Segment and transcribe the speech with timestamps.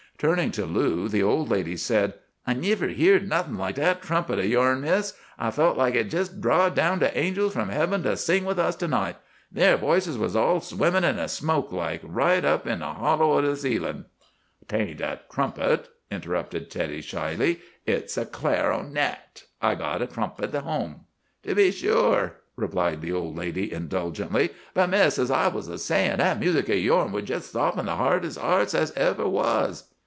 [0.23, 2.13] "Turning to Lou, the old lady said,
[2.45, 5.13] 'I never heerd nothing like that trumpet of yourn, Miss.
[5.39, 8.75] I felt like it jest drawed down the angels from heaven to sing with us
[8.75, 9.15] to night.
[9.51, 13.45] Ther voices was all swimming in a smoke like, right up in the hollow of
[13.45, 14.05] the ceiling.'
[14.67, 19.45] "''Tain't a trumpet!' interrupted Teddy shyly; 'it's a clar'onet.
[19.59, 21.05] I got a trumpet home!'
[21.41, 24.51] "'To be sure!' replied the old lady indulgently.
[24.75, 27.95] 'But, Miss, as I was a sayin', that music of yourn would jest soften the
[27.95, 29.85] hardest heart as ever was.